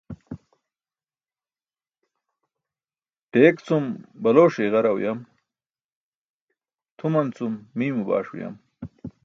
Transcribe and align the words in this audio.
Deek 3.33 3.57
cum 3.65 3.85
baloṣe 4.21 4.61
iġara 4.67 4.91
uyam, 4.95 5.19
tʰuman 6.97 7.27
cum 7.35 7.53
miymo 7.77 8.01
baaṣ 8.09 8.27
uyam. 8.35 8.55